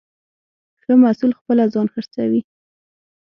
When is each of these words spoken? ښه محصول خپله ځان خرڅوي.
ښه 0.81 0.93
محصول 1.03 1.31
خپله 1.39 1.63
ځان 1.73 1.87
خرڅوي. 1.93 2.41